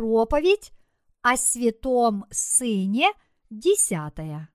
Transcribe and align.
проповедь 0.00 0.72
о 1.20 1.36
святом 1.36 2.24
Сыне 2.30 3.12
десятая. 3.50 4.48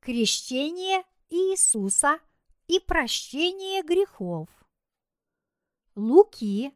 Крещение 0.00 1.04
Иисуса 1.30 2.18
и 2.66 2.80
прощение 2.80 3.84
грехов. 3.84 4.48
Луки, 5.94 6.74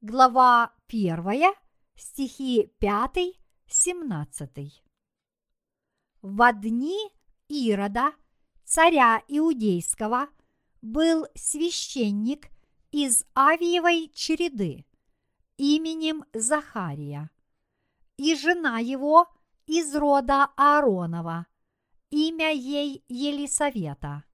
глава 0.00 0.74
1, 0.88 1.54
стихи 1.94 2.72
5-17. 2.80 4.72
В 6.22 6.52
дни 6.54 6.98
Ирода, 7.46 8.12
царя 8.64 9.22
Иудейского, 9.28 10.26
был 10.82 11.28
священник 11.36 12.48
из 12.90 13.24
Авиевой 13.36 14.10
череды 14.12 14.84
именем 15.60 16.24
Захария, 16.32 17.30
и 18.16 18.34
жена 18.34 18.78
его 18.78 19.28
из 19.66 19.94
рода 19.94 20.48
Ааронова, 20.56 21.46
имя 22.08 22.50
ей 22.50 23.04
Елисавета. 23.08 24.24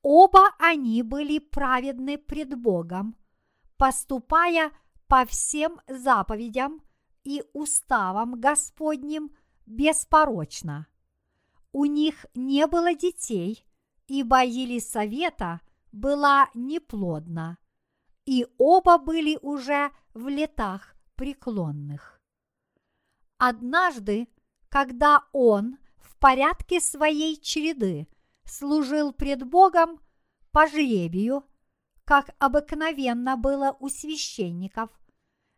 Оба 0.00 0.54
они 0.60 1.02
были 1.02 1.40
праведны 1.40 2.18
пред 2.18 2.56
Богом, 2.56 3.16
поступая 3.76 4.70
по 5.08 5.26
всем 5.26 5.80
заповедям 5.88 6.82
и 7.24 7.42
уставам 7.52 8.40
Господним 8.40 9.32
беспорочно. 9.66 10.86
У 11.72 11.84
них 11.84 12.26
не 12.34 12.68
было 12.68 12.94
детей, 12.94 13.66
ибо 14.06 14.44
Елисавета 14.44 15.62
была 15.90 16.48
неплодна, 16.54 17.58
и 18.28 18.46
оба 18.58 18.98
были 18.98 19.38
уже 19.40 19.90
в 20.12 20.28
летах 20.28 20.94
преклонных. 21.16 22.20
Однажды, 23.38 24.28
когда 24.68 25.24
он 25.32 25.78
в 25.96 26.14
порядке 26.18 26.78
своей 26.78 27.40
череды 27.40 28.06
служил 28.44 29.14
пред 29.14 29.44
Богом 29.44 29.98
по 30.52 30.66
жребию, 30.66 31.42
как 32.04 32.36
обыкновенно 32.38 33.38
было 33.38 33.74
у 33.80 33.88
священников, 33.88 34.90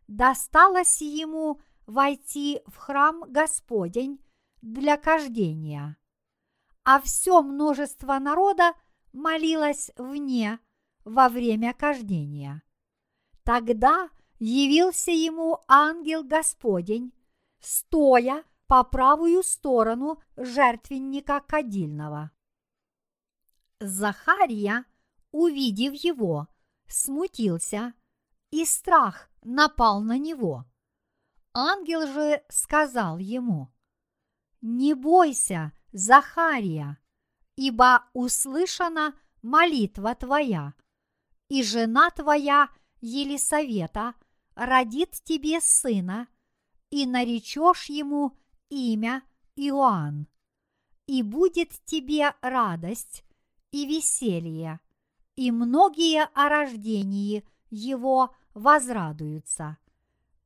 досталось 0.07 1.01
ему 1.01 1.59
войти 1.87 2.61
в 2.67 2.77
храм 2.77 3.25
Господень 3.27 4.23
для 4.61 4.95
кождения, 4.95 5.97
а 6.85 7.01
все 7.01 7.41
множество 7.41 8.17
народа 8.17 8.75
молилось 9.11 9.91
вне 9.97 10.57
во 11.03 11.29
время 11.29 11.73
кождения. 11.73 12.63
Тогда 13.43 14.09
явился 14.39 15.11
ему 15.11 15.59
ангел 15.67 16.23
Господень, 16.23 17.13
стоя 17.59 18.43
по 18.67 18.83
правую 18.83 19.43
сторону 19.43 20.21
жертвенника 20.37 21.41
кадильного. 21.41 22.31
Захария, 23.79 24.85
увидев 25.31 25.93
его, 25.93 26.47
смутился, 26.87 27.93
и 28.51 28.65
страх 28.65 29.29
напал 29.43 30.01
на 30.01 30.17
него. 30.17 30.65
Ангел 31.53 32.07
же 32.07 32.43
сказал 32.49 33.17
ему, 33.17 33.73
«Не 34.61 34.93
бойся, 34.93 35.73
Захария, 35.91 36.97
ибо 37.57 38.05
услышана 38.13 39.13
молитва 39.41 40.15
твоя, 40.15 40.73
и 41.51 41.63
жена 41.63 42.09
твоя 42.11 42.69
Елисавета 43.01 44.13
родит 44.55 45.11
тебе 45.25 45.59
сына, 45.59 46.29
и 46.89 47.05
наречешь 47.05 47.89
ему 47.89 48.37
имя 48.69 49.21
Иоанн. 49.57 50.27
И 51.07 51.21
будет 51.23 51.71
тебе 51.83 52.33
радость 52.41 53.25
и 53.71 53.85
веселье, 53.85 54.79
и 55.35 55.51
многие 55.51 56.23
о 56.33 56.47
рождении 56.47 57.43
его 57.69 58.33
возрадуются, 58.53 59.77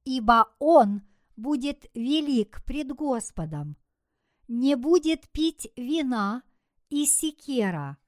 ибо 0.05 0.55
он 0.57 1.03
будет 1.35 1.85
велик 1.93 2.63
пред 2.65 2.95
Господом, 2.95 3.77
не 4.47 4.73
будет 4.73 5.29
пить 5.29 5.71
вина 5.75 6.41
и 6.89 7.05
секера, 7.05 7.99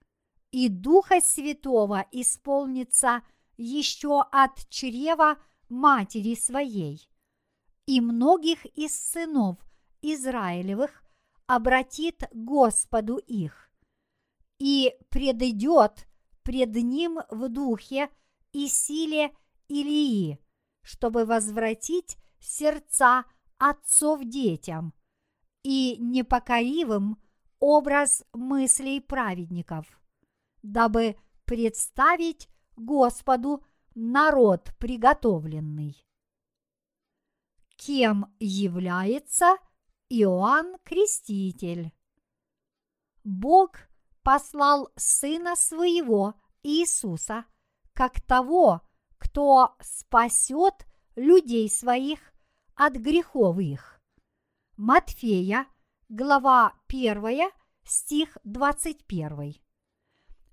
и 0.52 0.70
Духа 0.70 1.22
Святого 1.22 2.06
исполнится 2.12 3.22
еще 3.58 4.22
от 4.32 4.68
чрева 4.70 5.38
матери 5.70 6.36
своей, 6.36 7.10
и 7.86 8.02
многих 8.02 8.66
из 8.78 8.96
сынов 8.96 9.58
Израилевых 10.02 11.04
обратит 11.48 12.24
Господу 12.32 13.18
их, 13.18 13.70
и 14.60 14.96
предыдет 15.10 16.08
пред 16.44 16.76
ним 16.76 17.20
в 17.30 17.50
духе 17.50 18.10
и 18.52 18.68
силе 18.68 19.32
Илии, 19.68 20.40
чтобы 20.82 21.26
возвратить 21.26 22.18
сердца 22.40 23.26
отцов 23.58 24.24
детям 24.24 24.94
и 25.64 25.98
непокоривым 26.00 27.18
образ 27.60 28.24
мыслей 28.34 29.02
праведников, 29.02 30.00
дабы 30.62 31.18
представить 31.46 32.50
Господу 32.76 33.64
народ 33.96 34.72
приготовленный. 34.80 35.96
Кем 37.76 38.34
является 38.40 39.58
Иоанн 40.10 40.78
Креститель? 40.84 41.92
Бог 43.24 43.72
послал 44.24 44.90
Сына 44.96 45.56
Своего 45.56 46.34
Иисуса 46.64 47.46
как 47.94 48.22
того, 48.22 48.82
кто 49.18 49.76
спасет 49.82 50.86
людей 51.16 51.70
своих 51.70 52.20
от 52.76 52.94
грехов 52.94 53.60
их. 53.60 54.00
Матфея, 54.76 55.66
глава 56.08 56.74
1, 56.88 57.50
стих 57.84 58.38
21. 58.44 59.67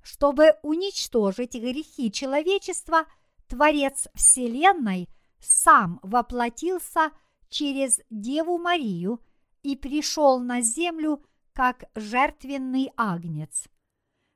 Чтобы 0.05 0.59
уничтожить 0.63 1.55
грехи 1.55 2.13
человечества, 2.13 3.07
Творец 3.49 4.07
Вселенной 4.15 5.09
сам 5.41 5.99
воплотился 6.03 7.11
через 7.49 8.01
Деву 8.11 8.59
Марию 8.59 9.23
и 9.63 9.77
пришел 9.77 10.41
на 10.41 10.61
землю 10.61 11.25
как 11.55 11.85
жертвенный 11.95 12.93
агнец. 12.99 13.65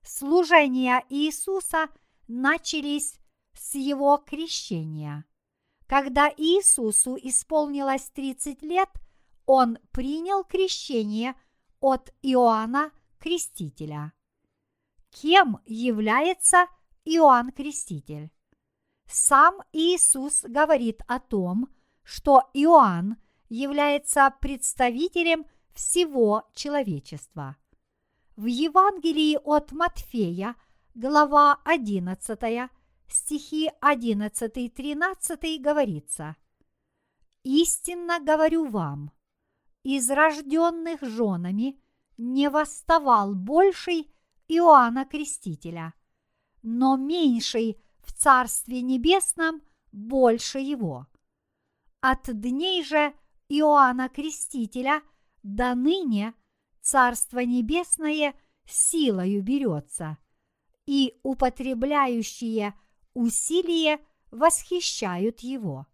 Служения 0.03 1.05
Иисуса 1.11 1.89
начались 2.29 3.19
с 3.53 3.75
его 3.75 4.17
крещения. 4.17 5.27
Когда 5.87 6.33
Иисусу 6.35 7.19
исполнилось 7.21 8.09
30 8.15 8.63
лет, 8.63 8.89
он 9.45 9.79
принял 9.93 10.45
крещение 10.45 11.35
от 11.81 12.11
Иоанна 12.23 12.91
Крестителя. 13.19 14.15
Кем 15.11 15.61
является 15.65 16.67
Иоанн 17.05 17.53
Креститель? 17.53 18.31
Сам 19.07 19.63
Иисус 19.73 20.43
говорит 20.43 21.03
о 21.09 21.19
том, 21.19 21.69
что 22.03 22.51
Иоанн 22.55 23.17
является 23.49 24.33
представителем 24.41 25.47
всего 25.73 26.45
человечества. 26.55 27.57
В 28.37 28.47
Евангелии 28.47 29.39
от 29.43 29.73
Матфея, 29.73 30.55
глава 30.95 31.61
11, 31.65 32.71
стихи 33.09 33.71
11-13 33.81 35.59
говорится 35.59 36.37
«Истинно 37.43 38.21
говорю 38.21 38.67
вам, 38.67 39.11
из 39.83 40.11
рожденных 40.11 41.01
женами 41.03 41.81
не 42.19 42.51
восставал 42.51 43.35
больший 43.35 44.13
Иоанна 44.49 45.05
Крестителя, 45.05 45.95
но 46.63 46.97
меньший 46.97 47.79
в 48.01 48.13
Царстве 48.13 48.81
Небесном 48.81 49.63
больше 49.93 50.59
его. 50.59 51.07
От 52.01 52.23
дней 52.41 52.83
же 52.83 53.15
Иоанна 53.49 54.09
Крестителя 54.09 55.03
до 55.43 55.75
ныне 55.75 56.35
Царство 56.81 57.41
Небесное 57.41 58.35
силою 58.65 59.43
берется, 59.43 60.17
и 60.87 61.19
употребляющие 61.23 62.75
усилие 63.13 64.01
восхищают 64.31 65.41
его. 65.41 65.87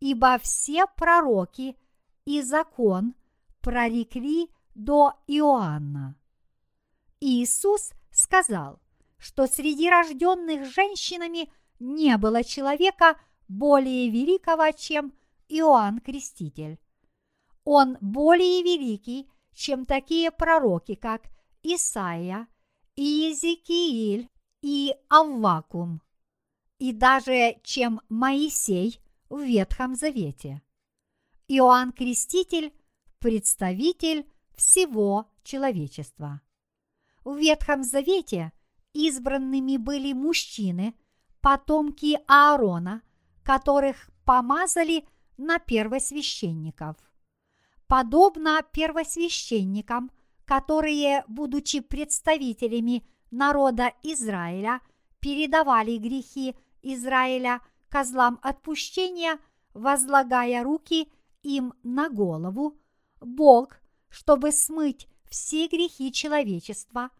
Ибо 0.00 0.38
все 0.38 0.86
пророки 0.96 1.76
и 2.24 2.40
закон 2.40 3.14
прорекли 3.60 4.50
до 4.74 5.14
Иоанна. 5.26 6.16
Иисус 7.28 7.90
сказал, 8.12 8.80
что 9.18 9.48
среди 9.48 9.90
рожденных 9.90 10.64
женщинами 10.72 11.50
не 11.80 12.16
было 12.18 12.44
человека 12.44 13.18
более 13.48 14.08
великого, 14.10 14.70
чем 14.70 15.12
Иоанн 15.48 15.98
Креститель. 15.98 16.78
Он 17.64 17.98
более 18.00 18.62
великий, 18.62 19.28
чем 19.52 19.86
такие 19.86 20.30
пророки, 20.30 20.94
как 20.94 21.22
Исаия, 21.64 22.46
Иезекииль 22.94 24.30
и 24.62 24.94
Аввакум, 25.08 26.02
и 26.78 26.92
даже 26.92 27.56
чем 27.64 28.02
Моисей 28.08 29.00
в 29.28 29.40
Ветхом 29.40 29.96
Завете. 29.96 30.62
Иоанн 31.48 31.90
Креститель– 31.90 32.72
представитель 33.18 34.30
всего 34.54 35.28
человечества. 35.42 36.40
В 37.26 37.38
Ветхом 37.38 37.82
Завете 37.82 38.52
избранными 38.92 39.78
были 39.78 40.12
мужчины, 40.12 40.94
потомки 41.40 42.20
Аарона, 42.28 43.02
которых 43.42 44.10
помазали 44.24 45.08
на 45.36 45.58
первосвященников. 45.58 46.94
Подобно 47.88 48.64
первосвященникам, 48.70 50.12
которые, 50.44 51.24
будучи 51.26 51.80
представителями 51.80 53.04
народа 53.32 53.92
Израиля, 54.04 54.80
передавали 55.18 55.96
грехи 55.96 56.54
Израиля 56.82 57.60
козлам 57.88 58.38
отпущения, 58.40 59.40
возлагая 59.74 60.62
руки 60.62 61.10
им 61.42 61.74
на 61.82 62.08
голову, 62.08 62.78
Бог, 63.20 63.80
чтобы 64.10 64.52
смыть 64.52 65.08
все 65.28 65.68
грехи 65.68 66.12
человечества, 66.12 67.10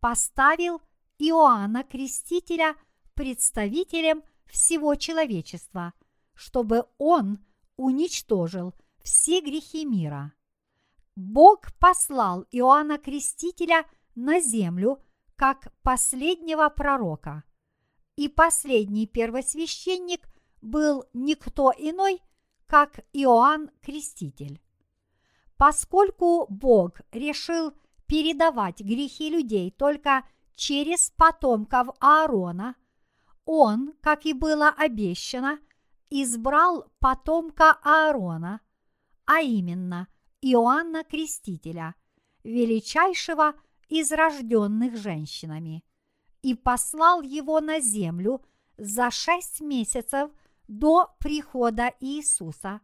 поставил 0.00 0.80
Иоанна 1.18 1.84
Крестителя 1.84 2.76
представителем 3.14 4.22
всего 4.46 4.94
человечества, 4.94 5.94
чтобы 6.34 6.86
он 6.98 7.44
уничтожил 7.76 8.74
все 9.02 9.40
грехи 9.40 9.84
мира. 9.84 10.32
Бог 11.14 11.72
послал 11.78 12.46
Иоанна 12.50 12.98
Крестителя 12.98 13.84
на 14.14 14.40
землю 14.40 15.02
как 15.36 15.72
последнего 15.82 16.68
пророка. 16.68 17.44
И 18.16 18.28
последний 18.28 19.06
первосвященник 19.06 20.28
был 20.60 21.04
никто 21.12 21.72
иной, 21.76 22.20
как 22.66 23.00
Иоанн 23.12 23.70
Креститель. 23.80 24.60
Поскольку 25.62 26.46
Бог 26.48 27.02
решил 27.12 27.72
передавать 28.08 28.80
грехи 28.80 29.30
людей 29.30 29.70
только 29.70 30.26
через 30.56 31.10
потомков 31.10 31.86
Аарона, 32.00 32.74
он, 33.44 33.92
как 34.00 34.26
и 34.26 34.32
было 34.32 34.70
обещано, 34.70 35.60
избрал 36.10 36.90
потомка 36.98 37.78
Аарона, 37.84 38.60
а 39.24 39.40
именно 39.40 40.08
Иоанна 40.40 41.04
Крестителя, 41.04 41.94
величайшего 42.42 43.54
из 43.88 44.10
рожденных 44.10 44.96
женщинами, 44.96 45.84
и 46.42 46.56
послал 46.56 47.22
его 47.22 47.60
на 47.60 47.78
землю 47.78 48.44
за 48.78 49.12
шесть 49.12 49.60
месяцев 49.60 50.32
до 50.66 51.14
прихода 51.20 51.94
Иисуса, 52.00 52.80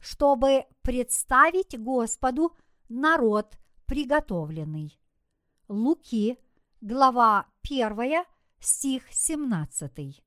чтобы 0.00 0.66
представить 0.82 1.78
Господу 1.78 2.56
народ 2.88 3.58
приготовленный. 3.86 4.98
Луки, 5.68 6.38
глава 6.80 7.46
1, 7.62 8.24
стих 8.58 9.04
17. 9.10 10.22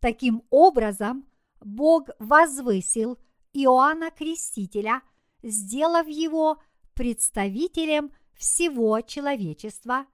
Таким 0.00 0.42
образом, 0.50 1.26
Бог 1.60 2.10
возвысил 2.18 3.18
Иоанна 3.52 4.10
Крестителя, 4.10 5.02
сделав 5.42 6.06
его 6.06 6.60
представителем 6.94 8.12
всего 8.34 9.00
человечества, 9.00 10.06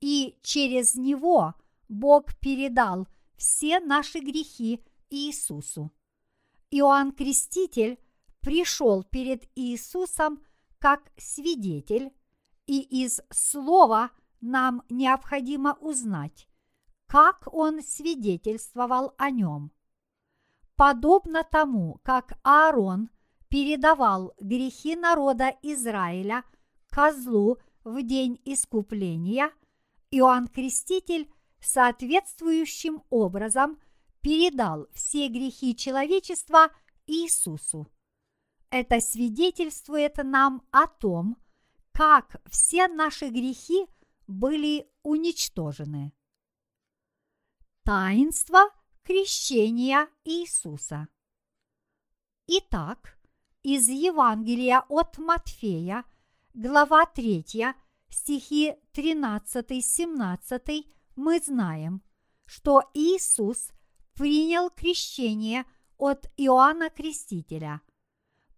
и 0.00 0.38
через 0.42 0.94
него 0.94 1.54
Бог 1.88 2.36
передал 2.38 3.06
все 3.36 3.80
наши 3.80 4.20
грехи 4.20 4.82
Иисусу. 5.10 5.92
Иоанн 6.70 7.12
Креститель 7.12 7.98
пришел 8.46 9.02
перед 9.02 9.42
Иисусом 9.56 10.40
как 10.78 11.10
свидетель, 11.16 12.12
и 12.66 12.78
из 12.78 13.20
слова 13.28 14.12
нам 14.40 14.84
необходимо 14.88 15.76
узнать, 15.80 16.46
как 17.08 17.52
он 17.52 17.82
свидетельствовал 17.82 19.14
о 19.18 19.30
нем. 19.30 19.72
Подобно 20.76 21.42
тому, 21.42 21.98
как 22.04 22.38
Аарон 22.44 23.10
передавал 23.48 24.32
грехи 24.38 24.94
народа 24.94 25.52
Израиля 25.62 26.44
козлу 26.88 27.58
в 27.82 28.00
день 28.00 28.40
искупления, 28.44 29.50
Иоанн 30.12 30.46
Креститель 30.46 31.28
соответствующим 31.60 33.02
образом 33.10 33.80
передал 34.20 34.86
все 34.92 35.26
грехи 35.26 35.74
человечества 35.74 36.68
Иисусу. 37.08 37.88
Это 38.78 39.00
свидетельствует 39.00 40.18
нам 40.18 40.62
о 40.70 40.86
том, 40.86 41.38
как 41.92 42.42
все 42.50 42.88
наши 42.88 43.30
грехи 43.30 43.86
были 44.26 44.86
уничтожены. 45.02 46.12
Таинство 47.84 48.68
крещения 49.02 50.10
Иисуса. 50.24 51.08
Итак, 52.48 53.18
из 53.62 53.88
Евангелия 53.88 54.84
от 54.90 55.16
Матфея, 55.16 56.04
глава 56.52 57.06
3, 57.06 57.72
стихи 58.10 58.74
13-17 58.92 60.84
мы 61.16 61.40
знаем, 61.40 62.02
что 62.44 62.82
Иисус 62.92 63.70
принял 64.12 64.68
крещение 64.68 65.64
от 65.96 66.30
Иоанна 66.36 66.90
Крестителя. 66.90 67.80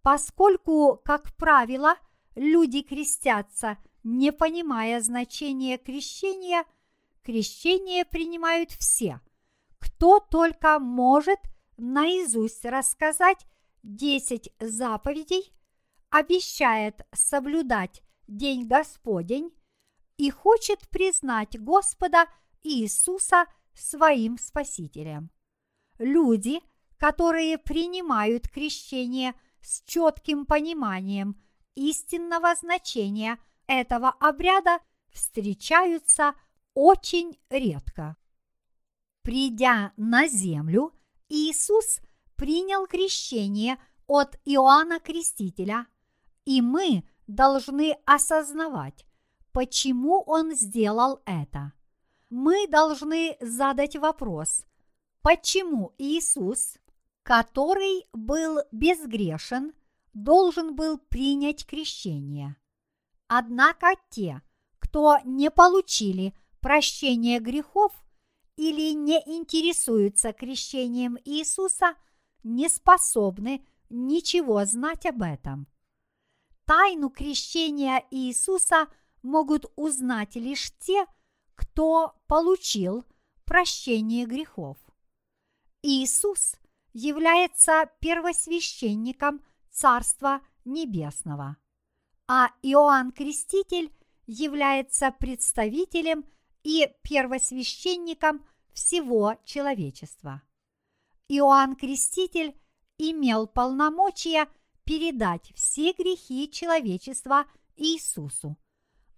Поскольку, 0.01 1.01
как 1.03 1.35
правило, 1.35 1.95
люди 2.35 2.81
крестятся, 2.81 3.77
не 4.03 4.31
понимая 4.31 5.01
значения 5.01 5.77
крещения, 5.77 6.63
крещение 7.23 8.05
принимают 8.05 8.71
все, 8.71 9.19
кто 9.77 10.19
только 10.19 10.79
может 10.79 11.39
наизусть 11.77 12.65
рассказать 12.65 13.45
10 13.83 14.53
заповедей, 14.59 15.53
обещает 16.09 17.05
соблюдать 17.13 18.01
День 18.27 18.67
Господень 18.67 19.51
и 20.17 20.29
хочет 20.31 20.87
признать 20.89 21.59
Господа 21.59 22.25
Иисуса 22.63 23.45
своим 23.73 24.37
Спасителем. 24.37 25.31
Люди, 25.97 26.61
которые 26.97 27.57
принимают 27.57 28.47
крещение 28.49 29.33
с 29.61 29.81
четким 29.83 30.45
пониманием 30.45 31.39
истинного 31.75 32.55
значения 32.55 33.37
этого 33.67 34.09
обряда, 34.19 34.79
встречаются 35.11 36.33
очень 36.73 37.37
редко. 37.49 38.15
Придя 39.21 39.93
на 39.97 40.27
землю, 40.27 40.93
Иисус 41.29 41.99
принял 42.35 42.87
крещение 42.87 43.77
от 44.07 44.39
Иоанна 44.45 44.99
Крестителя, 44.99 45.87
и 46.45 46.61
мы 46.61 47.03
должны 47.27 47.97
осознавать, 48.05 49.05
почему 49.51 50.21
он 50.21 50.55
сделал 50.55 51.21
это. 51.25 51.73
Мы 52.29 52.67
должны 52.67 53.37
задать 53.39 53.95
вопрос, 53.95 54.63
почему 55.21 55.93
Иисус, 55.97 56.77
который 57.29 58.07
был 58.11 58.57
безгрешен, 58.71 59.73
должен 60.15 60.75
был 60.75 60.97
принять 60.97 61.63
крещение. 61.63 62.55
Однако 63.27 63.89
те, 64.09 64.41
кто 64.79 65.19
не 65.23 65.51
получили 65.51 66.33
прощение 66.59 67.39
грехов 67.39 67.93
или 68.55 68.93
не 68.93 69.19
интересуются 69.27 70.33
крещением 70.33 71.19
Иисуса, 71.23 71.93
не 72.41 72.67
способны 72.67 73.63
ничего 73.91 74.65
знать 74.65 75.05
об 75.05 75.21
этом. 75.21 75.67
Тайну 76.65 77.11
крещения 77.11 78.03
Иисуса 78.09 78.87
могут 79.21 79.71
узнать 79.75 80.35
лишь 80.35 80.71
те, 80.79 81.05
кто 81.53 82.15
получил 82.25 83.05
прощение 83.45 84.25
грехов. 84.25 84.77
Иисус 85.83 86.55
является 86.99 87.89
первосвященником 88.01 89.41
Царства 89.71 90.41
Небесного, 90.65 91.55
а 92.27 92.49
Иоанн 92.61 93.11
Креститель 93.11 93.93
является 94.27 95.11
представителем 95.11 96.25
и 96.63 96.89
первосвященником 97.01 98.45
всего 98.73 99.37
человечества. 99.45 100.41
Иоанн 101.29 101.75
Креститель 101.75 102.59
имел 102.97 103.47
полномочия 103.47 104.47
передать 104.83 105.53
все 105.55 105.93
грехи 105.93 106.51
человечества 106.51 107.45
Иисусу. 107.77 108.57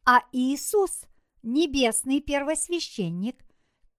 А 0.05 0.19
Иисус, 0.31 1.05
небесный 1.41 2.21
первосвященник, 2.21 3.43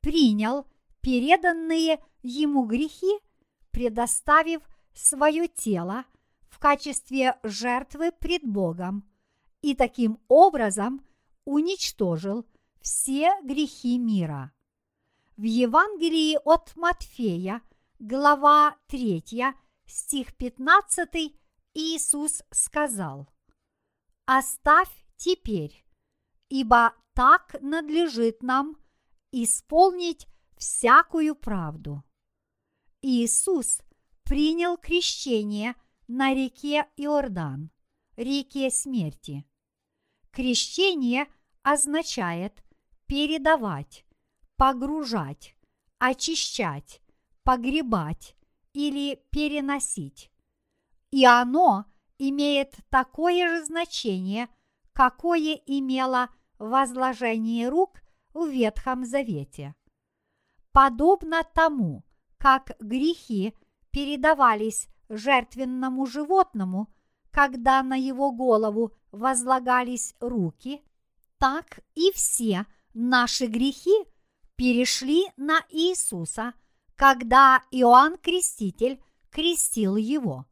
принял 0.00 0.66
переданные 1.00 2.02
ему 2.22 2.64
грехи, 2.64 3.18
предоставив 3.72 4.62
свое 4.94 5.48
тело 5.48 6.04
в 6.48 6.58
качестве 6.58 7.38
жертвы 7.42 8.12
пред 8.12 8.44
Богом 8.44 9.10
и 9.62 9.74
таким 9.74 10.20
образом 10.28 11.04
уничтожил 11.44 12.46
все 12.80 13.32
грехи 13.42 13.98
мира. 13.98 14.52
В 15.36 15.42
Евангелии 15.42 16.38
от 16.44 16.76
Матфея, 16.76 17.62
глава 17.98 18.76
3, 18.88 19.54
стих 19.86 20.36
15, 20.36 21.34
Иисус 21.74 22.42
сказал, 22.50 23.28
«Оставь 24.26 24.90
теперь, 25.16 25.84
ибо 26.48 26.94
так 27.14 27.56
надлежит 27.60 28.42
нам 28.42 28.76
исполнить 29.32 30.28
всякую 30.56 31.34
правду». 31.34 32.04
Иисус 33.02 33.80
принял 34.22 34.76
крещение 34.76 35.74
на 36.06 36.32
реке 36.32 36.86
Иордан, 36.96 37.70
реке 38.16 38.70
смерти. 38.70 39.44
Крещение 40.30 41.26
означает 41.62 42.62
передавать, 43.06 44.04
погружать, 44.56 45.56
очищать, 45.98 47.02
погребать 47.42 48.36
или 48.72 49.20
переносить. 49.30 50.30
И 51.10 51.24
оно 51.24 51.86
имеет 52.18 52.76
такое 52.88 53.48
же 53.48 53.64
значение, 53.64 54.48
какое 54.92 55.60
имело 55.66 56.30
возложение 56.58 57.68
рук 57.68 58.00
в 58.32 58.46
Ветхом 58.46 59.04
Завете. 59.04 59.74
Подобно 60.70 61.42
тому, 61.52 62.04
как 62.42 62.72
грехи 62.80 63.54
передавались 63.92 64.88
жертвенному 65.08 66.06
животному, 66.06 66.92
когда 67.30 67.84
на 67.84 67.94
его 67.94 68.32
голову 68.32 68.92
возлагались 69.12 70.16
руки, 70.18 70.82
так 71.38 71.78
и 71.94 72.10
все 72.10 72.66
наши 72.94 73.46
грехи 73.46 73.94
перешли 74.56 75.26
на 75.36 75.64
Иисуса, 75.70 76.54
когда 76.96 77.62
Иоанн 77.70 78.18
Креститель 78.18 79.00
крестил 79.30 79.94
его. 79.94 80.44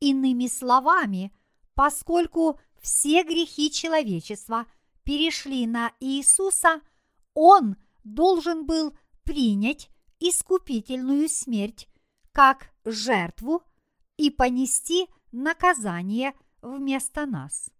Иными 0.00 0.48
словами, 0.48 1.32
поскольку 1.74 2.58
все 2.80 3.22
грехи 3.22 3.70
человечества 3.70 4.66
перешли 5.04 5.68
на 5.68 5.92
Иисуса, 6.00 6.80
Он 7.34 7.76
должен 8.02 8.66
был 8.66 8.98
принять 9.22 9.88
искупительную 10.28 11.28
смерть 11.28 11.88
как 12.32 12.72
жертву 12.84 13.62
и 14.16 14.30
понести 14.30 15.08
наказание 15.32 16.34
вместо 16.60 17.26
нас. 17.26 17.70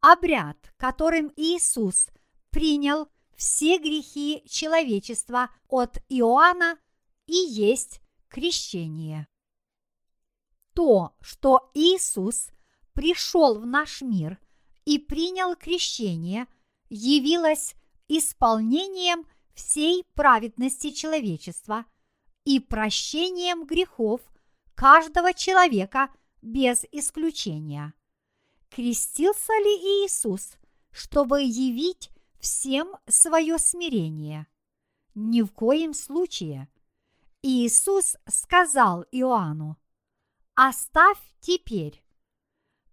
Обряд, 0.00 0.72
которым 0.76 1.32
Иисус 1.36 2.08
принял 2.50 3.08
все 3.36 3.78
грехи 3.78 4.42
человечества 4.48 5.50
от 5.68 5.98
Иоанна 6.08 6.78
и 7.26 7.34
есть 7.34 8.00
крещение 8.28 9.28
то, 10.78 11.12
что 11.20 11.72
Иисус 11.74 12.50
пришел 12.92 13.58
в 13.58 13.66
наш 13.66 14.00
мир 14.00 14.38
и 14.84 15.00
принял 15.00 15.56
крещение, 15.56 16.46
явилось 16.88 17.74
исполнением 18.06 19.26
всей 19.58 20.04
праведности 20.14 20.90
человечества 20.90 21.84
и 22.44 22.60
прощением 22.60 23.66
грехов 23.66 24.20
каждого 24.76 25.34
человека 25.34 26.10
без 26.40 26.84
исключения. 26.92 27.92
Крестился 28.70 29.52
ли 29.52 30.04
Иисус, 30.04 30.52
чтобы 30.92 31.42
явить 31.42 32.10
всем 32.38 32.94
свое 33.08 33.58
смирение? 33.58 34.46
Ни 35.16 35.42
в 35.42 35.50
коем 35.52 35.92
случае. 35.92 36.68
Иисус 37.42 38.16
сказал 38.28 39.04
Иоанну– 39.10 39.76
оставь 40.54 41.18
теперь. 41.40 42.04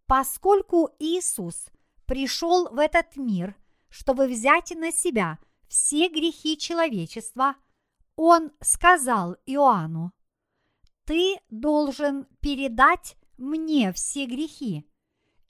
Поскольку 0.08 0.90
Иисус 0.98 1.68
пришел 2.08 2.70
в 2.70 2.80
этот 2.80 3.16
мир, 3.18 3.56
чтобы 3.90 4.26
взять 4.28 4.72
на 4.72 4.92
себя 4.92 5.38
все 5.68 6.10
грехи 6.10 6.58
человечества, 6.58 7.56
Он 8.16 8.52
сказал 8.62 9.36
Иоанну, 9.46 10.14
«Ты 11.06 11.38
должен 11.50 12.26
передать 12.40 13.18
мне 13.38 13.92
все 13.94 14.26
грехи, 14.26 14.90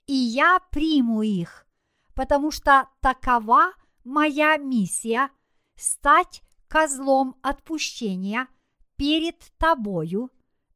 и 0.06 0.14
я 0.14 0.58
приму 0.70 1.22
их, 1.22 1.66
потому 2.14 2.50
что 2.50 2.88
такова 3.00 3.72
моя 4.04 4.56
миссия– 4.56 5.30
стать 5.76 6.42
козлом 6.68 7.36
отпущения 7.42 8.48
перед 8.96 9.38
тобою 9.58 10.30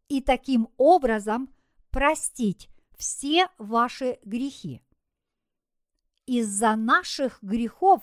и 0.08 0.20
таким 0.20 0.68
образом 0.76 1.52
простить 1.90 2.68
все 2.96 3.48
ваши 3.58 4.18
грехи. 4.22 4.82
Из-за 6.26 6.76
наших 6.76 7.38
грехов 7.42 8.02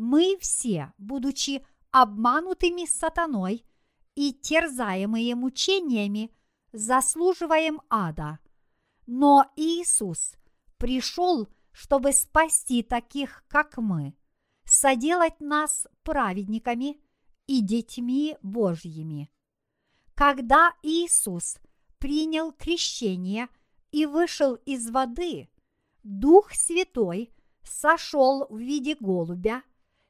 мы 0.00 0.38
все, 0.40 0.94
будучи 0.96 1.62
обманутыми 1.90 2.86
сатаной 2.86 3.66
и 4.14 4.32
терзаемые 4.32 5.34
мучениями, 5.34 6.34
заслуживаем 6.72 7.82
ада. 7.90 8.38
Но 9.06 9.44
Иисус 9.56 10.36
пришел, 10.78 11.48
чтобы 11.72 12.12
спасти 12.14 12.82
таких, 12.82 13.44
как 13.46 13.76
мы, 13.76 14.16
соделать 14.64 15.38
нас 15.38 15.86
праведниками 16.02 16.98
и 17.46 17.60
детьми 17.60 18.38
Божьими. 18.40 19.30
Когда 20.14 20.72
Иисус 20.82 21.58
принял 21.98 22.52
крещение 22.52 23.48
и 23.90 24.06
вышел 24.06 24.54
из 24.54 24.90
воды, 24.90 25.50
Дух 26.02 26.54
Святой 26.54 27.34
сошел 27.62 28.46
в 28.48 28.56
виде 28.56 28.96
голубя, 28.98 29.62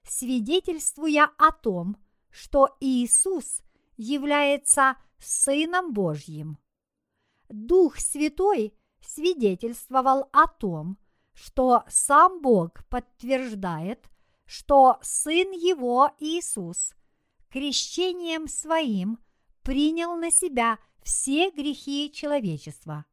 свидетельствуя 0.02 1.30
о 1.38 1.52
том, 1.52 1.96
что 2.30 2.76
Иисус 2.80 3.62
является 3.96 4.96
Сыном 5.18 5.92
Божьим. 5.92 6.58
Дух 7.48 7.98
Святой 7.98 8.74
свидетельствовал 9.00 10.28
о 10.32 10.46
том, 10.46 10.98
что 11.32 11.84
сам 11.88 12.40
Бог 12.40 12.84
подтверждает, 12.88 14.08
что 14.46 14.98
Сын 15.02 15.50
Его 15.52 16.10
Иисус 16.18 16.94
крещением 17.48 18.46
Своим– 18.48 19.18
принял 19.62 20.16
на 20.16 20.30
себя 20.30 20.78
все 21.02 21.50
грехи 21.50 22.10
человечества. 22.12 23.04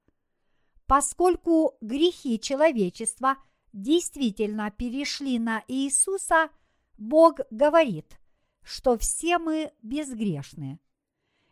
Поскольку 0.86 1.77
грехи 1.82 2.39
человечества 2.39 3.38
действительно 3.74 4.72
перешли 4.72 5.39
на 5.39 5.63
Иисуса, 5.67 6.50
Бог 6.98 7.39
говорит, 7.51 8.20
что 8.63 8.98
все 8.98 9.38
мы 9.38 9.72
безгрешны. 9.82 10.80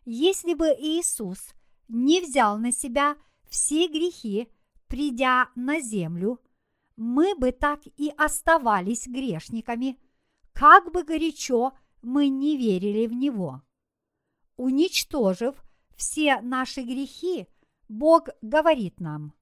Если 0.05 0.53
бы 0.53 0.67
Иисус 0.67 1.53
не 1.87 2.21
взял 2.21 2.57
на 2.57 2.71
себя 2.71 3.15
все 3.47 3.87
грехи, 3.87 4.49
придя 4.87 5.49
на 5.55 5.79
землю, 5.79 6.39
мы 6.95 7.35
бы 7.35 7.51
так 7.51 7.81
и 7.97 8.11
оставались 8.17 9.07
грешниками, 9.07 9.99
как 10.53 10.91
бы 10.91 11.03
горячо 11.03 11.73
мы 12.01 12.29
не 12.29 12.57
верили 12.57 13.07
в 13.07 13.13
Него 13.13 13.61
уничтожив 14.57 15.63
все 15.95 16.41
наши 16.41 16.81
грехи, 16.81 17.47
Бог 17.87 18.29
говорит 18.41 18.99
нам, 18.99 19.33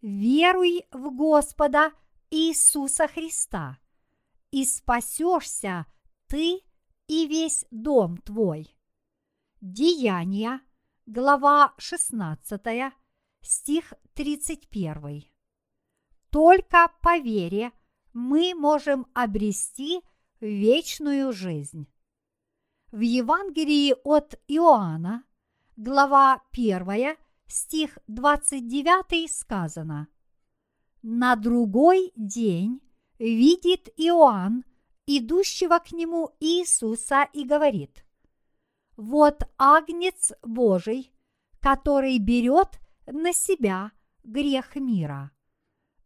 веруй 0.00 0.86
в 0.92 1.14
Господа 1.14 1.92
Иисуса 2.30 3.08
Христа, 3.08 3.78
и 4.50 4.64
спасешься 4.64 5.86
ты 6.26 6.60
и 7.06 7.26
весь 7.26 7.66
дом 7.70 8.16
твой. 8.18 8.76
Деяния, 9.60 10.60
глава 11.06 11.74
16, 11.78 12.60
стих 13.42 13.94
31. 14.14 15.24
Только 16.30 16.92
по 17.02 17.18
вере 17.18 17.72
мы 18.12 18.54
можем 18.54 19.06
обрести 19.14 20.02
вечную 20.40 21.32
жизнь. 21.32 21.86
В 22.92 23.00
Евангелии 23.00 23.94
от 24.04 24.40
Иоанна, 24.48 25.24
глава 25.76 26.42
1, 26.52 27.16
стих 27.46 27.98
29 28.06 29.30
сказано. 29.30 30.08
На 31.02 31.36
другой 31.36 32.12
день 32.16 32.80
видит 33.20 33.88
Иоанн, 33.96 34.64
идущего 35.06 35.78
к 35.78 35.92
нему 35.92 36.30
Иисуса, 36.40 37.28
и 37.32 37.44
говорит, 37.44 38.04
«Вот 38.96 39.42
агнец 39.58 40.32
Божий, 40.42 41.12
который 41.60 42.18
берет 42.18 42.80
на 43.06 43.32
себя 43.32 43.92
грех 44.24 44.74
мира». 44.76 45.30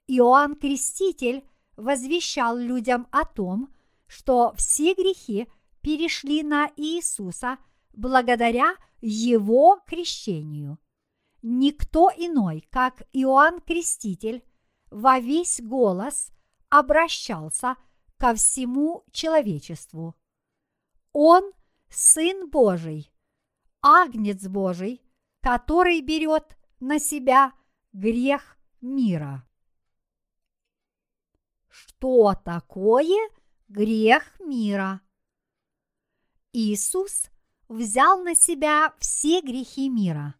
Иоанн 0.08 0.56
Креститель 0.56 1.44
возвещал 1.76 2.58
людям 2.58 3.06
о 3.10 3.24
том, 3.24 3.72
что 4.06 4.52
все 4.56 4.94
грехи 4.94 5.46
перешли 5.80 6.42
на 6.42 6.70
Иисуса 6.76 7.58
благодаря 7.92 8.74
Его 9.00 9.80
крещению. 9.86 10.78
Никто 11.42 12.10
иной, 12.16 12.66
как 12.70 13.02
Иоанн 13.12 13.60
Креститель, 13.60 14.42
во 14.90 15.18
весь 15.18 15.60
голос 15.60 16.33
обращался 16.74 17.76
ко 18.18 18.34
всему 18.34 19.04
человечеству. 19.12 20.16
Он– 21.12 21.52
Сын 21.88 22.50
Божий, 22.50 23.12
Агнец 23.80 24.48
Божий, 24.48 25.00
который 25.40 26.00
берет 26.00 26.56
на 26.80 26.98
себя 26.98 27.52
грех 27.92 28.58
мира. 28.80 29.46
Что 31.68 32.34
такое 32.44 33.30
грех 33.68 34.40
мира? 34.40 35.00
Иисус 36.52 37.30
взял 37.68 38.24
на 38.24 38.34
себя 38.34 38.92
все 38.98 39.40
грехи 39.40 39.88
мира. 39.88 40.34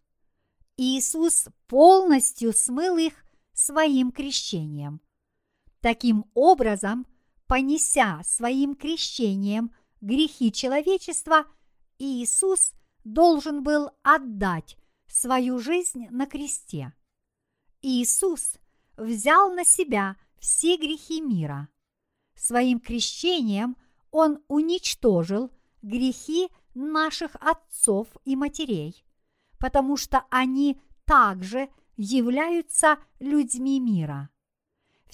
Иисус 0.77 1.47
полностью 1.69 2.53
смыл 2.53 2.97
их 2.97 3.25
своим 3.53 4.11
крещением. 4.11 5.01
Таким 5.85 6.25
образом, 6.33 7.07
понеся 7.47 8.23
своим 8.25 8.75
крещением 8.75 9.71
грехи 10.01 10.51
человечества, 10.51 11.45
Иисус 11.99 12.73
должен 13.05 13.63
был 13.63 13.91
отдать 14.03 14.79
свою 15.07 15.59
жизнь 15.59 16.07
на 16.09 16.25
кресте. 16.25 16.95
Иисус 17.83 18.55
взял 18.97 19.53
на 19.53 19.67
себя 19.67 20.17
все 20.39 20.79
грехи 20.79 21.21
мира. 21.21 21.69
Своим 22.35 22.81
крещением 22.81 23.77
Он 24.11 24.43
уничтожил 24.49 25.51
грехи 25.83 26.49
наших 26.73 27.37
отцов 27.41 28.09
и 28.25 28.37
матерей, 28.37 29.05
потому 29.59 29.99
что 29.99 30.25
они 30.31 30.81
также 31.05 31.69
являются 31.99 32.97
людьми 33.21 33.79
мира. 33.81 34.31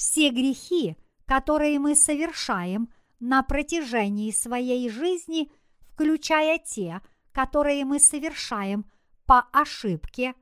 Все 0.01 0.31
грехи, 0.31 0.97
которые 1.27 1.79
мы 1.79 1.95
совершаем 1.95 2.91
на 3.19 3.43
протяжении 3.43 4.31
своей 4.31 4.89
жизни, 4.89 5.53
включая 5.93 6.59
те, 6.59 7.03
которые 7.33 7.85
мы 7.85 8.01
совершаем 8.01 8.91
по 9.27 9.41
ошибке, 9.53 10.35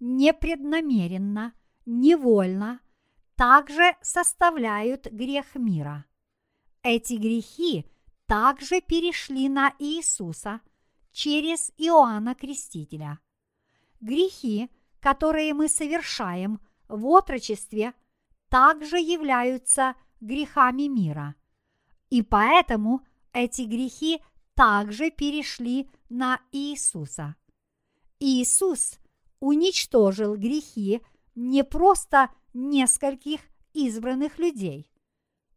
непреднамеренно, 0.00 1.54
невольно, 1.86 2.80
также 3.36 3.96
составляют 4.02 5.06
грех 5.06 5.54
мира. 5.54 6.06
Эти 6.82 7.12
грехи 7.12 7.86
также 8.26 8.80
перешли 8.80 9.48
на 9.48 9.74
Иисуса 9.78 10.60
через 11.12 11.70
Иоанна 11.76 12.34
Крестителя. 12.34 13.20
Грехи, 14.00 14.68
которые 14.98 15.54
мы 15.54 15.68
совершаем 15.68 16.58
в 16.88 17.06
отрочестве, 17.06 17.94
также 18.48 18.98
являются 18.98 19.94
грехами 20.20 20.88
мира. 20.88 21.34
И 22.10 22.22
поэтому 22.22 23.00
эти 23.32 23.62
грехи 23.62 24.20
также 24.54 25.10
перешли 25.10 25.90
на 26.08 26.40
Иисуса. 26.52 27.36
Иисус 28.20 28.98
уничтожил 29.40 30.36
грехи 30.36 31.02
не 31.34 31.64
просто 31.64 32.30
нескольких 32.52 33.40
избранных 33.72 34.38
людей. 34.38 34.90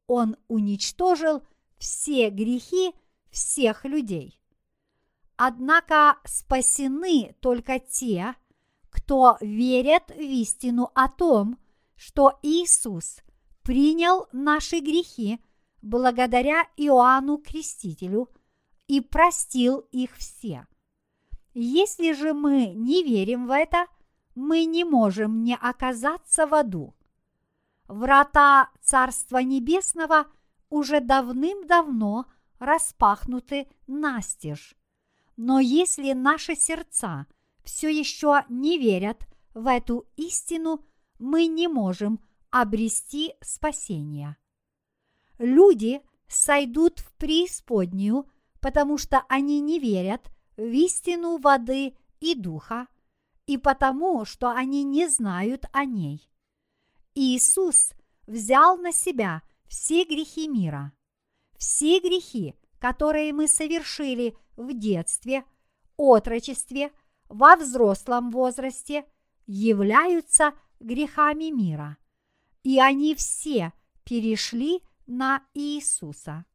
Он 0.08 0.36
уничтожил 0.48 1.44
все 1.78 2.30
грехи 2.30 2.94
всех 3.30 3.86
людей. 3.86 4.42
Однако 5.36 6.18
спасены 6.26 7.36
только 7.40 7.80
те, 7.80 8.36
кто 8.90 9.38
верят 9.42 10.10
в 10.10 10.20
истину 10.20 10.92
о 10.96 11.08
том, 11.08 11.60
что 11.98 12.40
Иисус 12.44 13.18
принял 13.64 14.28
наши 14.32 14.80
грехи 14.80 15.44
благодаря 15.82 16.68
Иоанну 16.78 17.38
Крестителю 17.40 18.30
и 18.88 19.02
простил 19.02 19.80
их 19.92 20.16
все. 20.16 20.66
Если 21.54 22.14
же 22.14 22.34
мы 22.34 22.68
не 22.68 23.04
верим 23.04 23.48
в 23.48 23.52
это, 23.52 23.88
мы 24.36 24.66
не 24.66 24.84
можем 24.84 25.44
не 25.44 25.56
оказаться 25.56 26.46
в 26.46 26.54
аду. 26.54 26.96
Врата 27.88 28.70
Царства 28.82 29.40
Небесного 29.40 30.28
уже 30.70 31.00
давным-давно 31.00 32.26
распахнуты 32.60 33.68
настежь. 33.88 34.76
Но 35.36 35.60
если 35.60 36.14
наши 36.14 36.56
сердца 36.56 37.26
все 37.64 37.90
еще 37.90 38.46
не 38.50 38.78
верят 38.78 39.28
в 39.54 39.68
эту 39.68 40.08
истину, 40.16 40.86
мы 41.20 41.48
не 41.48 41.68
можем 41.68 42.20
обрести 42.50 43.34
спасение. 43.42 44.38
Люди 45.38 46.02
сойдут 46.28 47.00
в 47.00 47.14
преисподнюю, 47.16 48.30
потому 48.60 48.98
что 48.98 49.24
они 49.30 49.60
не 49.60 49.80
верят 49.80 50.30
в 50.56 50.62
истину 50.62 51.38
воды 51.38 51.96
и 52.20 52.36
духа, 52.36 52.88
и 53.46 53.58
потому, 53.58 54.26
что 54.26 54.52
они 54.52 54.84
не 54.84 55.08
знают 55.08 55.66
о 55.72 55.86
ней. 55.86 56.30
Иисус 57.16 57.94
взял 58.26 58.78
на 58.78 58.92
себя 58.92 59.42
все 59.68 60.04
грехи 60.04 60.48
мира. 60.48 60.92
Все 61.58 62.00
грехи, 62.00 62.56
которые 62.80 63.34
мы 63.34 63.48
совершили 63.48 64.38
в 64.56 64.78
детстве, 64.78 65.46
отрочестве, 65.96 66.92
во 67.30 67.56
взрослом 67.56 68.32
возрасте, 68.32 69.06
являются 69.48 70.54
грехами 70.80 71.52
мира. 71.52 71.98
И 72.64 72.80
они 72.80 73.16
все 73.16 73.74
перешли 74.04 74.82
на 75.06 75.44
Иисуса. 75.54 76.46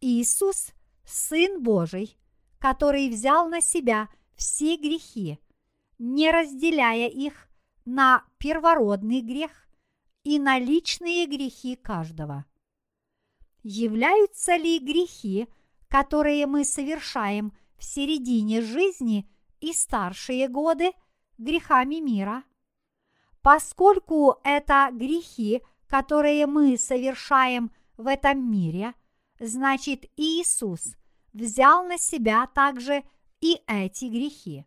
Иисус– 0.00 0.72
Сын 1.06 1.62
Божий, 1.62 2.18
который 2.58 3.08
взял 3.08 3.48
на 3.48 3.60
себя 3.60 4.08
все 4.34 4.76
грехи, 4.76 5.38
не 5.98 6.30
разделяя 6.30 7.08
их 7.08 7.48
на 7.84 8.24
первородный 8.38 9.20
грех 9.20 9.68
и 10.24 10.40
на 10.40 10.58
личные 10.58 11.26
грехи 11.26 11.76
каждого. 11.76 12.44
Являются 13.62 14.56
ли 14.56 14.80
грехи, 14.80 15.46
которые 15.88 16.46
мы 16.46 16.64
совершаем 16.64 17.56
в 17.78 17.84
середине 17.84 18.60
жизни 18.60 19.30
и 19.60 19.72
старшие 19.72 20.48
годы, 20.48 20.90
грехами 21.38 22.00
мира? 22.00 22.42
Поскольку 23.46 24.40
это 24.42 24.88
грехи, 24.90 25.62
которые 25.86 26.46
мы 26.46 26.76
совершаем 26.76 27.70
в 27.96 28.08
этом 28.08 28.50
мире, 28.50 28.92
значит 29.38 30.06
Иисус 30.16 30.96
взял 31.32 31.84
на 31.84 31.96
себя 31.96 32.48
также 32.48 33.04
и 33.40 33.62
эти 33.68 34.06
грехи. 34.06 34.64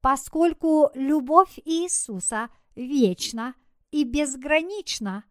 Поскольку 0.00 0.92
любовь 0.94 1.58
Иисуса 1.64 2.48
вечна 2.76 3.56
и 3.90 4.04
безгранична, 4.04 5.24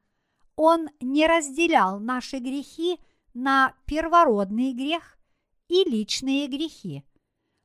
Он 0.58 0.89
не 1.00 1.28
разделял 1.28 2.02
наши 2.02 2.39
грехи 2.39 3.00
на 3.34 3.74
первородный 3.86 4.74
грех 4.74 5.17
и 5.69 5.86
личные 5.86 6.48
грехи, 6.48 7.06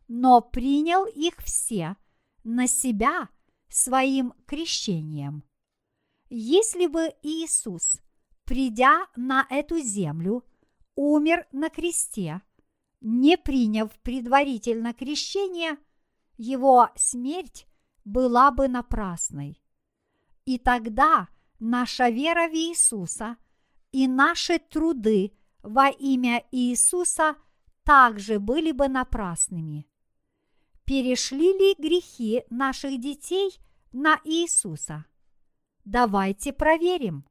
но 0.07 0.41
принял 0.41 1.05
их 1.05 1.39
все 1.39 1.97
на 2.45 2.69
себя 2.69 3.29
своим 3.75 4.33
крещением. 4.47 5.45
Если 6.29 6.87
бы 6.87 7.13
Иисус, 7.23 8.01
придя 8.45 9.07
на 9.17 9.47
эту 9.51 9.81
землю, 9.81 10.45
умер 10.95 11.47
на 11.53 11.71
кресте, 11.71 12.43
не 13.01 13.37
приняв 13.37 13.91
предварительно 14.01 14.93
крещение– 14.95 15.79
его 16.37 16.91
смерть 16.97 17.67
была 18.05 18.51
бы 18.51 18.69
напрасной. 18.69 19.63
И 20.45 20.59
тогда 20.59 21.29
наша 21.59 22.09
вера 22.09 22.49
в 22.49 22.55
Иисуса 22.55 23.37
и 23.93 24.09
наши 24.09 24.59
труды 24.59 25.33
во 25.63 25.89
имя 25.89 26.45
Иисуса 26.51 27.37
также 27.85 28.39
были 28.39 28.73
бы 28.73 28.89
напрасными. 28.89 29.87
перешли 30.85 31.51
ли 31.55 31.75
грехи 31.79 32.45
наших 32.51 33.01
детей 33.01 33.59
на 33.95 34.21
Иисуса? 34.25 35.07
Давайте 35.85 36.53
проверим. 36.53 37.25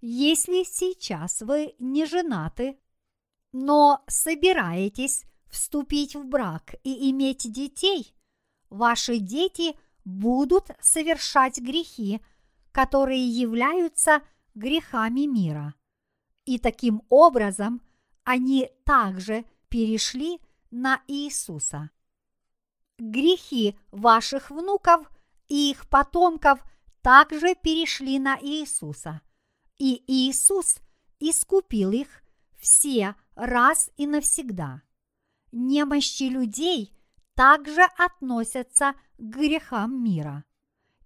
Если 0.00 0.64
сейчас 0.64 1.42
вы 1.42 1.74
не 1.78 2.06
женаты, 2.06 2.78
но 3.52 4.02
собираетесь 4.06 5.24
вступить 5.48 6.16
в 6.16 6.24
брак 6.24 6.74
и 6.82 7.10
иметь 7.10 7.50
детей, 7.52 8.14
ваши 8.70 9.18
дети 9.18 9.78
будут 10.04 10.70
совершать 10.80 11.58
грехи, 11.58 12.20
которые 12.72 13.26
являются 13.26 14.22
грехами 14.54 15.26
мира. 15.26 15.74
И 16.46 16.58
таким 16.58 17.02
образом 17.10 17.82
они 18.24 18.70
также 18.84 19.44
перешли 19.68 20.40
на 20.70 21.02
Иисуса. 21.06 21.90
Грехи 22.98 23.76
ваших 23.90 24.50
внуков 24.50 25.10
и 25.48 25.70
их 25.70 25.88
потомков 25.88 26.60
также 27.02 27.54
перешли 27.54 28.18
на 28.18 28.38
Иисуса. 28.40 29.20
И 29.78 30.02
Иисус 30.06 30.78
искупил 31.20 31.92
их 31.92 32.22
все 32.58 33.14
раз 33.34 33.90
и 33.96 34.06
навсегда. 34.06 34.82
Немощи 35.52 36.24
людей 36.24 36.92
также 37.34 37.82
относятся 37.96 38.94
к 39.18 39.22
грехам 39.22 40.02
мира. 40.02 40.44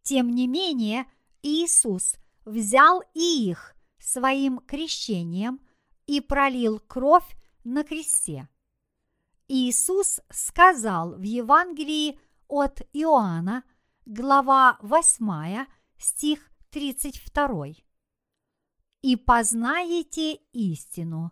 Тем 0.02 0.30
не 0.30 0.46
менее, 0.46 1.06
Иисус 1.42 2.14
взял 2.44 3.02
и 3.14 3.50
их 3.50 3.74
своим 3.98 4.58
крещением 4.60 5.60
и 6.06 6.20
пролил 6.20 6.80
кровь 6.80 7.36
на 7.64 7.84
кресте. 7.84 8.48
Иисус 9.48 10.20
сказал 10.30 11.16
в 11.16 11.22
Евангелии 11.22 12.18
от 12.48 12.82
Иоанна, 12.92 13.64
глава 14.10 14.76
8, 14.82 15.66
стих 15.96 16.50
32. 16.70 17.66
«И 19.02 19.14
познаете 19.14 20.34
истину, 20.52 21.30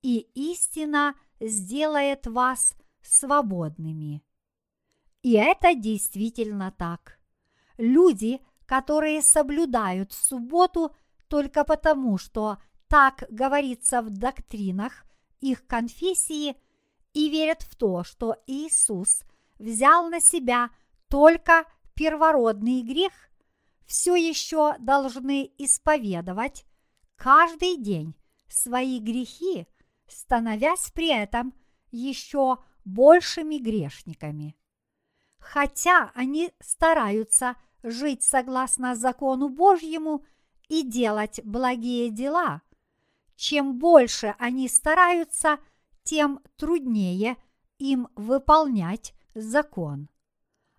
и 0.00 0.20
истина 0.34 1.14
сделает 1.38 2.26
вас 2.26 2.74
свободными». 3.02 4.24
И 5.20 5.32
это 5.34 5.74
действительно 5.74 6.72
так. 6.72 7.20
Люди, 7.76 8.40
которые 8.64 9.20
соблюдают 9.20 10.14
субботу 10.14 10.96
только 11.28 11.62
потому, 11.62 12.16
что 12.16 12.56
так 12.88 13.24
говорится 13.28 14.00
в 14.00 14.08
доктринах 14.08 15.04
их 15.40 15.66
конфессии 15.66 16.56
и 17.12 17.28
верят 17.28 17.60
в 17.60 17.76
то, 17.76 18.02
что 18.02 18.34
Иисус 18.46 19.24
взял 19.58 20.08
на 20.08 20.20
себя 20.20 20.70
только 21.08 21.66
первородный 21.98 22.82
грех, 22.82 23.12
все 23.84 24.14
еще 24.14 24.76
должны 24.78 25.50
исповедовать 25.58 26.64
каждый 27.16 27.76
день 27.76 28.14
свои 28.46 29.00
грехи, 29.00 29.66
становясь 30.06 30.92
при 30.92 31.08
этом 31.08 31.52
еще 31.90 32.58
большими 32.84 33.58
грешниками. 33.58 34.56
Хотя 35.40 36.12
они 36.14 36.52
стараются 36.60 37.56
жить 37.82 38.22
согласно 38.22 38.94
закону 38.94 39.48
Божьему 39.48 40.24
и 40.68 40.84
делать 40.84 41.40
благие 41.42 42.10
дела, 42.10 42.62
чем 43.34 43.76
больше 43.76 44.36
они 44.38 44.68
стараются, 44.68 45.58
тем 46.04 46.42
труднее 46.56 47.36
им 47.78 48.06
выполнять 48.14 49.14
закон. 49.34 50.08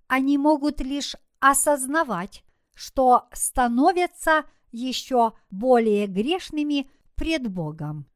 Они 0.10 0.40
могут 0.40 0.82
лишь 0.82 1.16
осознавать, 1.40 2.44
что 2.74 3.30
становятся 3.32 4.44
еще 4.72 5.34
более 5.52 6.08
грешными 6.08 6.90
пред 7.14 7.48
Богом. 7.48 8.08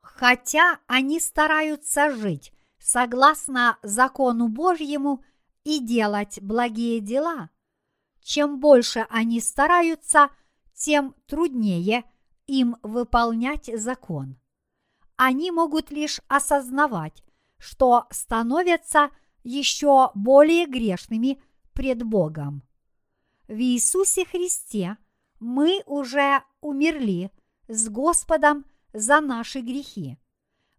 Хотя 0.00 0.80
они 0.88 1.20
стараются 1.20 2.10
жить 2.10 2.52
согласно 2.80 3.78
закону 3.84 4.48
Божьему 4.48 5.24
и 5.62 5.78
делать 5.78 6.40
благие 6.42 6.98
дела, 6.98 7.50
чем 8.20 8.58
больше 8.58 9.06
они 9.10 9.40
стараются, 9.40 10.30
тем 10.74 11.14
труднее 11.26 12.02
им 12.48 12.76
выполнять 12.82 13.70
закон. 13.80 14.40
Они 15.14 15.52
могут 15.52 15.92
лишь 15.92 16.20
осознавать, 16.26 17.22
что 17.58 18.08
становятся 18.10 19.10
еще 19.42 20.10
более 20.14 20.66
грешными 20.66 21.42
пред 21.72 22.02
Богом. 22.02 22.62
В 23.48 23.58
Иисусе 23.58 24.24
Христе 24.24 24.96
мы 25.38 25.82
уже 25.86 26.42
умерли 26.60 27.30
с 27.68 27.88
Господом 27.88 28.64
за 28.92 29.20
наши 29.20 29.60
грехи, 29.60 30.18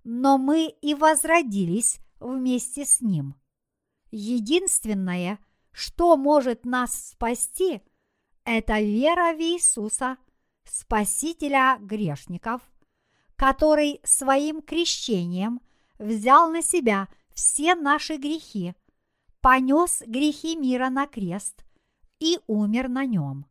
но 0.03 0.37
мы 0.37 0.67
и 0.81 0.93
возродились 0.93 1.99
вместе 2.19 2.85
с 2.85 3.01
Ним. 3.01 3.35
Единственное, 4.11 5.39
что 5.71 6.17
может 6.17 6.65
нас 6.65 7.11
спасти, 7.11 7.81
это 8.43 8.79
вера 8.79 9.33
в 9.35 9.39
Иисуса, 9.39 10.17
Спасителя 10.63 11.77
грешников, 11.81 12.61
который 13.35 13.99
своим 14.03 14.61
крещением 14.61 15.59
взял 15.97 16.49
на 16.49 16.61
себя 16.61 17.07
все 17.33 17.75
наши 17.75 18.17
грехи, 18.17 18.73
понес 19.41 20.03
грехи 20.05 20.55
мира 20.55 20.89
на 20.89 21.07
крест 21.07 21.63
и 22.19 22.39
умер 22.47 22.87
на 22.89 23.05
нем. 23.05 23.45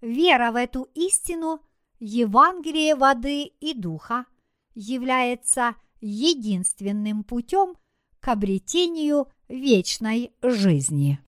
Вера 0.00 0.52
в 0.52 0.56
эту 0.56 0.88
истину, 0.94 1.60
Евангелие 1.98 2.94
воды 2.94 3.44
и 3.44 3.72
духа, 3.74 4.26
является 4.74 5.76
единственным 6.00 7.24
путем 7.24 7.76
к 8.20 8.28
обретению 8.28 9.28
вечной 9.48 10.32
жизни. 10.42 11.23